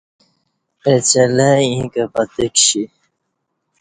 اہ 0.85 0.95
چلئی 1.09 1.65
ییں 1.73 1.87
کہ 1.93 2.03
پتہ 2.13 2.45
کشی 2.53 2.83